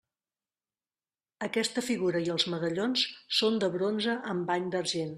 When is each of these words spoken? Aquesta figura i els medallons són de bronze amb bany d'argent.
Aquesta 1.49 1.83
figura 1.91 2.23
i 2.25 2.33
els 2.37 2.47
medallons 2.55 3.07
són 3.41 3.63
de 3.65 3.71
bronze 3.79 4.21
amb 4.35 4.53
bany 4.53 4.71
d'argent. 4.77 5.09